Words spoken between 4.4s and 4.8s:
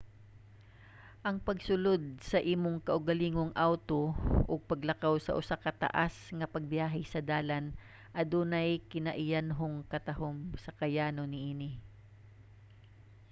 ug